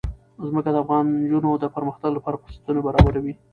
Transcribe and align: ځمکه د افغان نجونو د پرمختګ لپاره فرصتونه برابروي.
ځمکه 0.49 0.69
د 0.73 0.77
افغان 0.83 1.05
نجونو 1.21 1.49
د 1.63 1.65
پرمختګ 1.75 2.11
لپاره 2.13 2.39
فرصتونه 2.43 2.79
برابروي. 2.87 3.33